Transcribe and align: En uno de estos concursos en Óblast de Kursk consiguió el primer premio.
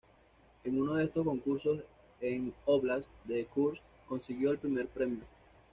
En 0.63 0.81
uno 0.81 0.95
de 0.95 1.03
estos 1.03 1.23
concursos 1.23 1.83
en 2.21 2.55
Óblast 2.65 3.11
de 3.25 3.45
Kursk 3.45 3.83
consiguió 4.07 4.49
el 4.49 4.57
primer 4.57 4.87
premio. 4.87 5.19